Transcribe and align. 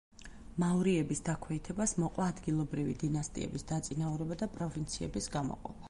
მაურიების 0.61 1.19
დაქვეითებას 1.27 1.93
მოყვა 2.05 2.29
ადგილობრივი 2.35 2.97
დინასტიების 3.05 3.67
დაწინაურება 3.73 4.41
და 4.45 4.53
პროვინციების 4.57 5.35
გამოყოფა. 5.39 5.79